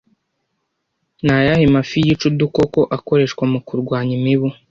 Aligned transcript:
Ni 1.21 1.29
ayahe 1.37 1.65
mafi 1.75 1.97
yica 2.05 2.25
udukoko 2.31 2.79
akoreshwa 2.97 3.43
mu 3.51 3.59
kurwanya 3.67 4.13
imibu 4.19 4.47